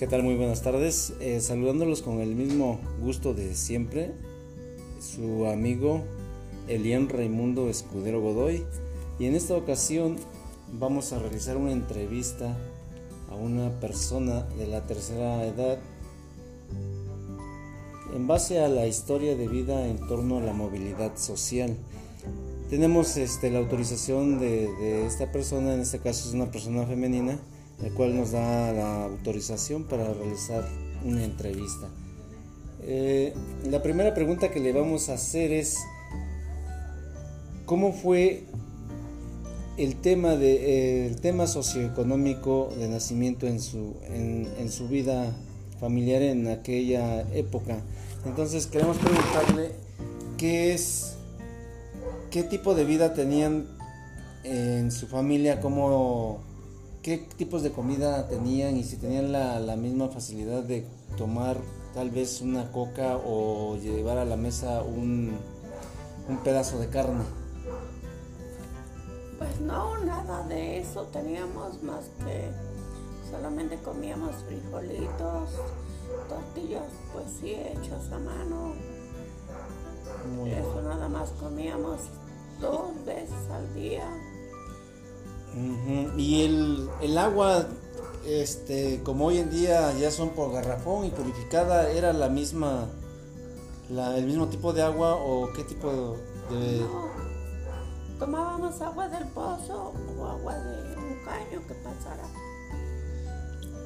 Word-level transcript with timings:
¿Qué 0.00 0.06
tal? 0.06 0.22
Muy 0.22 0.34
buenas 0.34 0.62
tardes. 0.62 1.12
Eh, 1.20 1.42
saludándolos 1.42 2.00
con 2.00 2.22
el 2.22 2.34
mismo 2.34 2.80
gusto 3.02 3.34
de 3.34 3.54
siempre, 3.54 4.12
su 4.98 5.44
amigo 5.44 6.04
Elian 6.68 7.10
Raimundo 7.10 7.68
Escudero 7.68 8.22
Godoy. 8.22 8.64
Y 9.18 9.26
en 9.26 9.34
esta 9.34 9.54
ocasión 9.54 10.16
vamos 10.72 11.12
a 11.12 11.18
realizar 11.18 11.58
una 11.58 11.72
entrevista 11.72 12.56
a 13.28 13.34
una 13.34 13.78
persona 13.78 14.44
de 14.56 14.68
la 14.68 14.86
tercera 14.86 15.44
edad 15.44 15.78
en 18.14 18.26
base 18.26 18.58
a 18.58 18.70
la 18.70 18.86
historia 18.86 19.36
de 19.36 19.48
vida 19.48 19.86
en 19.86 19.98
torno 20.06 20.38
a 20.38 20.40
la 20.40 20.54
movilidad 20.54 21.18
social. 21.18 21.76
Tenemos 22.70 23.18
este, 23.18 23.50
la 23.50 23.58
autorización 23.58 24.38
de, 24.38 24.72
de 24.76 25.04
esta 25.04 25.30
persona, 25.30 25.74
en 25.74 25.80
este 25.80 25.98
caso 25.98 26.26
es 26.26 26.34
una 26.34 26.50
persona 26.50 26.86
femenina, 26.86 27.38
el 27.82 27.92
cual 27.92 28.16
nos 28.16 28.32
da 28.32 28.72
la 28.72 29.04
autorización 29.04 29.84
para 29.84 30.12
realizar 30.12 30.66
una 31.04 31.24
entrevista. 31.24 31.88
Eh, 32.82 33.34
la 33.68 33.82
primera 33.82 34.14
pregunta 34.14 34.50
que 34.50 34.60
le 34.60 34.72
vamos 34.72 35.08
a 35.08 35.14
hacer 35.14 35.52
es, 35.52 35.76
¿cómo 37.66 37.92
fue 37.92 38.44
el 39.76 39.96
tema, 39.96 40.36
de, 40.36 40.54
eh, 40.54 41.06
el 41.06 41.20
tema 41.20 41.46
socioeconómico 41.46 42.70
de 42.78 42.88
nacimiento 42.88 43.46
en 43.46 43.60
su, 43.60 43.96
en, 44.08 44.48
en 44.58 44.70
su 44.70 44.88
vida 44.88 45.32
familiar 45.78 46.22
en 46.22 46.48
aquella 46.48 47.22
época? 47.32 47.80
Entonces 48.26 48.66
queremos 48.66 48.98
preguntarle 48.98 49.72
qué 50.36 50.74
es, 50.74 51.16
qué 52.30 52.42
tipo 52.42 52.74
de 52.74 52.84
vida 52.84 53.14
tenían 53.14 53.66
en 54.44 54.90
su 54.90 55.06
familia, 55.06 55.60
cómo 55.60 56.40
qué 57.02 57.18
tipos 57.18 57.62
de 57.62 57.72
comida 57.72 58.28
tenían 58.28 58.76
y 58.76 58.84
si 58.84 58.96
tenían 58.96 59.32
la, 59.32 59.58
la, 59.58 59.76
misma 59.76 60.08
facilidad 60.08 60.62
de 60.62 60.86
tomar 61.16 61.56
tal 61.94 62.10
vez 62.10 62.40
una 62.40 62.70
coca 62.70 63.16
o 63.16 63.76
llevar 63.76 64.18
a 64.18 64.24
la 64.24 64.36
mesa 64.36 64.82
un, 64.82 65.32
un 66.28 66.38
pedazo 66.38 66.78
de 66.78 66.88
carne. 66.88 67.24
Pues 69.38 69.60
no, 69.60 69.98
nada 70.04 70.46
de 70.48 70.78
eso 70.78 71.04
teníamos 71.04 71.82
más 71.82 72.04
que 72.18 72.50
solamente 73.30 73.78
comíamos 73.78 74.34
frijolitos, 74.46 75.50
tortillas, 76.28 76.84
pues 77.12 77.24
sí, 77.40 77.54
hechas 77.54 78.12
a 78.12 78.18
mano. 78.18 78.74
Muy 80.36 80.50
eso 80.50 80.82
nada 80.82 81.08
más 81.08 81.30
comíamos 81.30 82.00
dos 82.60 83.04
veces 83.06 83.50
al 83.50 83.74
día. 83.74 84.04
Uh 85.54 85.58
-huh. 85.58 86.18
Y 86.18 86.42
el, 86.44 86.88
el, 87.02 87.18
agua, 87.18 87.66
este, 88.26 89.02
como 89.02 89.26
hoy 89.26 89.38
en 89.38 89.50
día 89.50 89.92
ya 89.98 90.10
son 90.10 90.30
por 90.30 90.52
garrafón 90.52 91.06
y 91.06 91.10
purificada, 91.10 91.90
¿era 91.90 92.12
la 92.12 92.28
misma, 92.28 92.86
la, 93.90 94.16
el 94.16 94.26
mismo 94.26 94.46
tipo 94.48 94.72
de 94.72 94.82
agua 94.82 95.16
o 95.16 95.52
qué 95.52 95.64
tipo 95.64 96.16
de...? 96.50 96.80
No, 96.80 97.08
tomábamos 98.18 98.80
agua 98.80 99.08
del 99.08 99.26
pozo 99.28 99.92
o 100.18 100.24
agua 100.24 100.54
de 100.54 100.96
un 100.96 101.24
caño 101.24 101.66
que 101.66 101.74
pasara. 101.74 102.28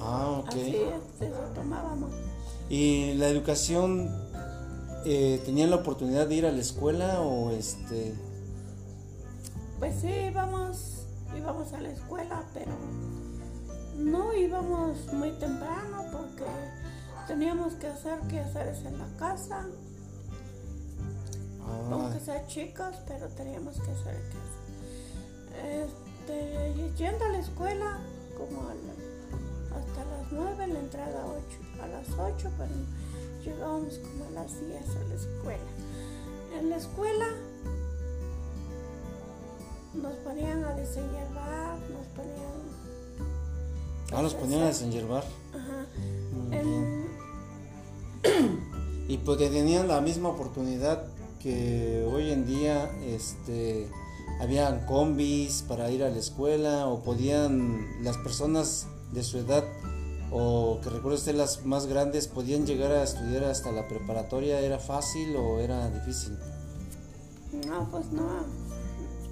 Ah, 0.00 0.40
ok. 0.40 0.48
Así 0.48 0.76
es, 0.76 1.28
eso 1.28 1.40
tomábamos. 1.54 2.12
¿Y 2.70 3.14
la 3.14 3.28
educación, 3.28 4.08
eh, 5.04 5.42
tenían 5.44 5.70
la 5.70 5.76
oportunidad 5.76 6.28
de 6.28 6.34
ir 6.36 6.46
a 6.46 6.52
la 6.52 6.60
escuela 6.60 7.20
o 7.20 7.50
este...? 7.50 8.14
Pues 9.80 9.94
sí, 10.00 10.08
íbamos 10.08 10.97
íbamos 11.36 11.72
a 11.72 11.80
la 11.80 11.90
escuela, 11.90 12.42
pero 12.54 12.72
no 13.96 14.32
íbamos 14.34 15.12
muy 15.12 15.30
temprano 15.32 16.04
porque 16.12 16.44
teníamos 17.26 17.74
que 17.74 17.88
hacer 17.88 18.18
quehaceres 18.28 18.84
en 18.84 18.98
la 18.98 19.06
casa. 19.18 19.66
Ah. 21.60 21.88
Aunque 21.90 22.20
sea 22.20 22.46
chicos, 22.46 22.96
pero 23.06 23.28
teníamos 23.28 23.74
que 23.74 23.90
hacer 23.90 24.22
quehaceres. 24.30 24.58
Este, 26.28 26.92
yendo 26.96 27.24
a 27.24 27.28
la 27.28 27.38
escuela, 27.38 27.98
como 28.36 28.68
a 28.68 28.74
la, 28.74 29.78
hasta 29.78 30.04
las 30.04 30.32
9, 30.32 30.66
la 30.68 30.78
entrada 30.78 31.24
8, 31.26 31.82
a 31.82 31.86
las 31.88 32.08
8, 32.10 32.50
pero 32.56 32.74
llegábamos 33.44 33.98
como 33.98 34.24
a 34.26 34.30
las 34.42 34.60
10 34.60 34.96
a 34.96 35.08
la 35.08 35.14
escuela. 35.14 35.70
En 36.58 36.70
la 36.70 36.76
escuela 36.76 37.26
nos 39.94 40.14
ponían 40.16 40.64
a 40.64 40.74
desenyerbar, 40.74 41.78
nos 41.90 42.06
ponían... 42.14 42.58
Ah, 44.12 44.22
nos 44.22 44.34
ponían 44.34 44.62
a 44.62 44.66
desenyerbar. 44.66 45.24
Ajá. 45.54 45.86
El... 46.52 47.04
y 49.08 49.18
porque 49.18 49.48
tenían 49.48 49.88
la 49.88 50.00
misma 50.00 50.30
oportunidad 50.30 51.04
que 51.40 52.06
hoy 52.10 52.32
en 52.32 52.46
día, 52.46 52.90
este, 53.06 53.88
habían 54.40 54.86
combis 54.86 55.62
para 55.62 55.90
ir 55.90 56.02
a 56.02 56.10
la 56.10 56.18
escuela 56.18 56.86
o 56.88 57.02
podían 57.02 58.02
las 58.02 58.16
personas 58.18 58.86
de 59.12 59.22
su 59.22 59.38
edad 59.38 59.64
o 60.30 60.78
que 60.82 60.90
recuerdo 60.90 61.16
usted 61.16 61.34
las 61.34 61.64
más 61.64 61.86
grandes 61.86 62.28
podían 62.28 62.66
llegar 62.66 62.92
a 62.92 63.02
estudiar 63.02 63.44
hasta 63.44 63.72
la 63.72 63.88
preparatoria, 63.88 64.60
¿era 64.60 64.78
fácil 64.78 65.34
o 65.36 65.58
era 65.60 65.88
difícil? 65.90 66.36
No, 67.66 67.88
pues 67.90 68.06
no 68.12 68.67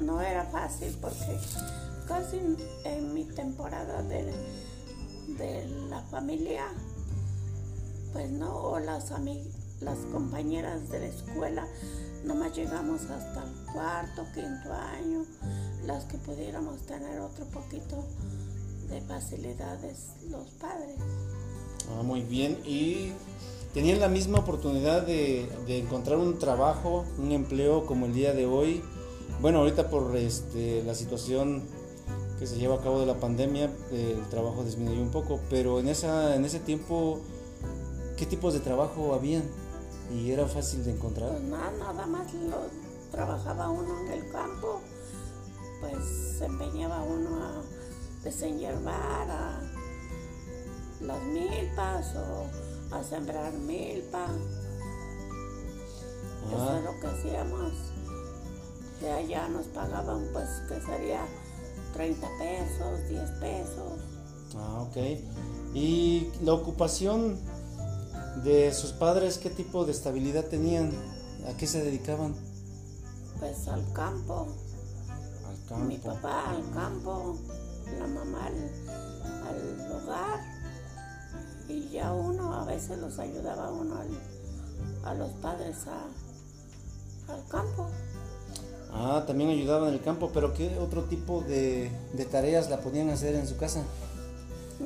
no 0.00 0.20
era 0.20 0.44
fácil 0.46 0.96
porque 1.00 1.38
casi 2.06 2.40
en 2.84 3.14
mi 3.14 3.24
temporada 3.24 4.02
de, 4.02 4.32
de 5.38 5.66
la 5.88 6.02
familia, 6.02 6.64
pues 8.12 8.30
no, 8.30 8.78
las, 8.80 9.12
las 9.80 9.98
compañeras 10.12 10.88
de 10.90 11.00
la 11.00 11.06
escuela, 11.06 11.66
nomás 12.24 12.56
llegamos 12.56 13.02
hasta 13.02 13.44
el 13.44 13.72
cuarto, 13.72 14.26
quinto 14.34 14.72
año, 14.72 15.24
las 15.86 16.04
que 16.04 16.18
pudiéramos 16.18 16.80
tener 16.86 17.20
otro 17.20 17.44
poquito 17.46 18.04
de 18.88 19.00
facilidades 19.02 20.14
los 20.28 20.48
padres. 20.54 20.96
Ah, 21.96 22.02
muy 22.02 22.22
bien. 22.22 22.58
¿Y 22.64 23.12
tenían 23.72 24.00
la 24.00 24.08
misma 24.08 24.40
oportunidad 24.40 25.06
de, 25.06 25.48
de 25.66 25.78
encontrar 25.78 26.18
un 26.18 26.38
trabajo, 26.38 27.04
un 27.18 27.32
empleo 27.32 27.86
como 27.86 28.06
el 28.06 28.14
día 28.14 28.32
de 28.32 28.46
hoy? 28.46 28.82
Bueno, 29.40 29.60
ahorita 29.60 29.88
por 29.88 30.14
este, 30.16 30.82
la 30.82 30.94
situación 30.94 31.62
que 32.38 32.46
se 32.46 32.56
lleva 32.56 32.74
a 32.74 32.80
cabo 32.82 33.00
de 33.00 33.06
la 33.06 33.18
pandemia, 33.18 33.70
el 33.90 34.22
trabajo 34.28 34.64
disminuyó 34.64 35.00
un 35.00 35.10
poco, 35.10 35.40
pero 35.48 35.80
en, 35.80 35.88
esa, 35.88 36.36
en 36.36 36.44
ese 36.44 36.60
tiempo, 36.60 37.20
¿qué 38.18 38.26
tipos 38.26 38.52
de 38.52 38.60
trabajo 38.60 39.14
habían? 39.14 39.44
¿Y 40.12 40.30
era 40.30 40.46
fácil 40.46 40.84
de 40.84 40.92
encontrar? 40.92 41.30
Pues 41.30 41.42
nada, 41.44 41.70
nada 41.78 42.06
más 42.06 42.34
lo, 42.34 42.56
trabajaba 43.10 43.70
uno 43.70 44.00
en 44.00 44.12
el 44.12 44.30
campo, 44.30 44.82
pues 45.80 46.36
se 46.38 46.44
empeñaba 46.44 47.02
uno 47.02 47.42
a 47.42 47.62
desenyerbar 48.22 49.30
a 49.30 49.62
las 51.00 51.22
milpas 51.22 52.14
o 52.14 52.94
a 52.94 53.02
sembrar 53.02 53.54
milpa. 53.54 54.26
Ah. 56.44 56.52
Eso 56.52 56.76
es 56.76 56.84
lo 56.84 57.00
que 57.00 57.06
hacíamos 57.06 57.72
de 59.00 59.10
allá 59.10 59.48
nos 59.48 59.66
pagaban 59.66 60.26
pues 60.32 60.48
que 60.68 60.80
sería 60.80 61.26
30 61.94 62.28
pesos, 62.38 63.08
10 63.08 63.30
pesos. 63.40 64.00
Ah, 64.56 64.82
ok. 64.82 64.96
¿Y 65.74 66.28
la 66.42 66.54
ocupación 66.54 67.38
de 68.44 68.72
sus 68.72 68.92
padres, 68.92 69.38
qué 69.38 69.50
tipo 69.50 69.84
de 69.84 69.92
estabilidad 69.92 70.44
tenían? 70.46 70.92
¿A 71.48 71.56
qué 71.56 71.66
se 71.66 71.82
dedicaban? 71.82 72.34
Pues 73.38 73.68
al 73.68 73.90
campo. 73.92 74.48
Al 75.48 75.68
campo. 75.68 75.84
Mi 75.84 75.96
papá 75.96 76.50
al 76.50 76.70
campo, 76.72 77.38
la 77.98 78.06
mamá 78.06 78.46
al, 78.46 78.54
al 79.48 79.92
hogar. 79.92 80.40
Y 81.68 81.88
ya 81.90 82.12
uno 82.12 82.54
a 82.54 82.64
veces 82.64 82.98
los 82.98 83.18
ayudaba 83.18 83.70
uno 83.70 83.96
al, 83.96 84.08
a 85.04 85.14
los 85.14 85.30
padres 85.34 85.86
a, 85.86 87.32
al 87.32 87.46
campo. 87.48 87.88
Ah, 88.92 89.24
también 89.26 89.50
ayudaba 89.50 89.88
en 89.88 89.94
el 89.94 90.00
campo, 90.00 90.30
pero 90.32 90.52
¿qué 90.52 90.76
otro 90.78 91.04
tipo 91.04 91.42
de, 91.42 91.90
de 92.12 92.24
tareas 92.24 92.68
la 92.70 92.80
podían 92.80 93.10
hacer 93.10 93.34
en 93.34 93.46
su 93.46 93.56
casa? 93.56 93.84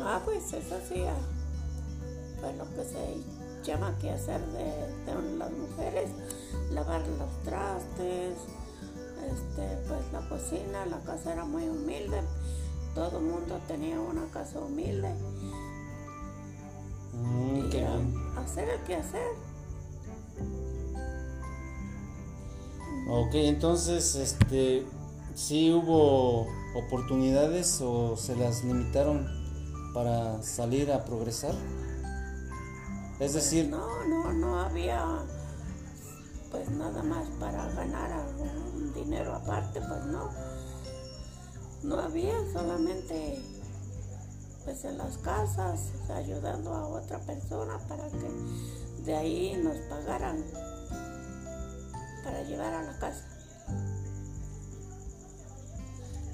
Ah, 0.00 0.20
pues 0.24 0.52
eso 0.52 0.76
hacía, 0.76 1.12
pues 2.40 2.56
lo 2.56 2.64
que 2.74 2.84
se 2.84 3.16
llama 3.64 3.96
que 4.00 4.10
hacer 4.10 4.40
de, 4.48 4.64
de, 4.64 5.38
las 5.38 5.50
mujeres, 5.50 6.10
lavar 6.70 7.00
los 7.00 7.42
trastes, 7.42 8.36
este, 9.26 9.88
pues 9.88 10.00
la 10.12 10.28
cocina, 10.28 10.86
la 10.86 11.00
casa 11.00 11.32
era 11.32 11.44
muy 11.44 11.68
humilde, 11.68 12.20
todo 12.94 13.18
el 13.18 13.24
mundo 13.24 13.60
tenía 13.66 13.98
una 13.98 14.26
casa 14.30 14.60
humilde. 14.60 15.12
Mm, 17.14 17.56
y 17.56 17.70
qué 17.70 17.78
bien. 17.78 18.14
hacer 18.36 18.68
el 18.68 18.80
que 18.82 18.96
hacer. 18.96 19.47
Ok, 23.10 23.34
entonces, 23.34 24.14
este, 24.16 24.86
sí 25.34 25.72
hubo 25.72 26.46
oportunidades 26.74 27.80
o 27.80 28.16
se 28.18 28.36
las 28.36 28.62
limitaron 28.64 29.26
para 29.94 30.42
salir 30.42 30.92
a 30.92 31.04
progresar? 31.04 31.54
Es 33.18 33.32
decir, 33.32 33.68
no, 33.68 34.04
no, 34.04 34.32
no 34.32 34.60
había 34.60 35.24
pues 36.50 36.68
nada 36.70 37.02
más 37.02 37.26
para 37.40 37.68
ganar 37.72 38.12
algún 38.12 38.92
dinero 38.94 39.34
aparte, 39.34 39.80
pues 39.80 40.04
no. 40.06 40.30
No 41.82 41.98
había 42.00 42.34
solamente 42.52 43.42
pues 44.64 44.84
en 44.84 44.98
las 44.98 45.16
casas 45.18 45.92
ayudando 46.14 46.74
a 46.74 46.86
otra 46.88 47.18
persona 47.20 47.78
para 47.88 48.06
que 48.08 48.30
de 49.04 49.16
ahí 49.16 49.60
nos 49.62 49.78
pagaran 49.88 50.44
para 52.28 52.42
llevar 52.42 52.74
a 52.74 52.82
la 52.82 52.98
casa. 52.98 53.24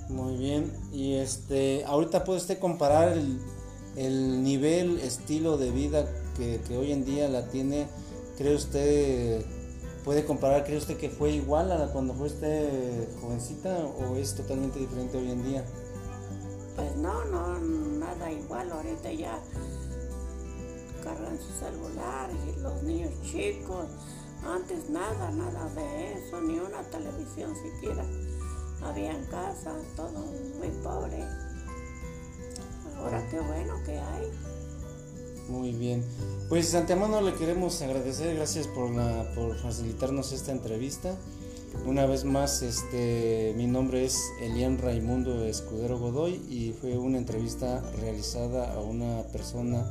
Muy 0.08 0.37
bien, 0.37 0.73
y 0.93 1.14
este, 1.14 1.85
ahorita 1.87 2.25
puede 2.25 2.41
usted 2.41 2.58
comparar 2.58 3.12
el, 3.12 3.41
el 3.96 4.43
nivel, 4.43 4.99
estilo 5.00 5.56
de 5.56 5.70
vida 5.70 6.06
que, 6.37 6.61
que, 6.67 6.76
hoy 6.76 6.93
en 6.93 7.05
día 7.05 7.29
la 7.29 7.46
tiene, 7.46 7.87
¿cree 8.37 8.55
usted, 8.55 9.44
puede 10.05 10.25
comparar, 10.25 10.64
cree 10.64 10.79
usted 10.79 10.96
que 10.96 11.11
fue 11.11 11.31
igual 11.31 11.70
a 11.70 11.93
cuando 11.93 12.12
fue 12.14 12.26
usted 12.26 13.08
jovencita 13.20 13.79
o 13.79 14.17
es 14.17 14.35
totalmente 14.35 14.81
diferente 14.81 15.17
hoy 15.17 15.31
en 15.31 15.44
día? 15.44 15.64
Pues 16.76 16.96
no, 16.96 17.25
no, 17.26 17.58
nada 17.61 18.32
igual, 18.32 18.70
ahorita 18.73 19.12
ya 19.12 19.38
cargan 21.05 21.38
su 21.38 21.52
celular 21.52 22.31
y 22.31 22.61
los 22.61 22.82
niños 22.82 23.12
chicos, 23.23 23.87
antes 24.46 24.91
nada, 24.91 25.31
nada 25.31 25.69
de 25.75 26.12
eso, 26.14 26.41
ni 26.41 26.58
una 26.58 26.82
televisión 26.91 27.55
siquiera 27.56 28.05
había 28.85 29.12
en 29.12 29.25
casa, 29.26 29.73
todo 29.96 30.20
muy 30.58 30.69
pobre. 30.82 31.25
Ahora 32.96 33.26
qué 33.31 33.41
bueno 33.41 33.75
que 33.85 33.99
hay. 33.99 34.31
Muy 35.49 35.73
bien. 35.73 36.05
Pues 36.49 36.75
antemano 36.75 37.20
le 37.20 37.35
queremos 37.35 37.81
agradecer, 37.82 38.35
gracias 38.37 38.67
por 38.67 38.91
la, 38.91 39.31
por 39.35 39.56
facilitarnos 39.58 40.32
esta 40.32 40.52
entrevista. 40.52 41.17
Una 41.87 42.06
vez 42.06 42.25
más, 42.25 42.62
este, 42.62 43.52
mi 43.56 43.67
nombre 43.67 44.05
es 44.05 44.19
Elian 44.41 44.79
Raimundo 44.79 45.44
Escudero 45.44 45.99
Godoy 45.99 46.35
y 46.49 46.73
fue 46.73 46.96
una 46.96 47.19
entrevista 47.19 47.82
realizada 48.00 48.73
a 48.73 48.81
una 48.81 49.23
persona 49.32 49.85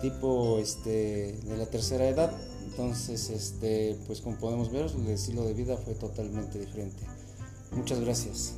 tipo 0.00 0.58
este, 0.58 1.32
de 1.32 1.56
la 1.56 1.66
tercera 1.66 2.08
edad. 2.08 2.32
Entonces, 2.66 3.30
este, 3.30 3.96
pues 4.06 4.20
como 4.20 4.36
podemos 4.36 4.70
ver, 4.70 4.88
su 4.88 5.00
estilo 5.10 5.44
de 5.44 5.54
vida 5.54 5.76
fue 5.76 5.94
totalmente 5.94 6.58
diferente. 6.58 7.04
Muchas 7.72 8.00
gracias. 8.00 8.54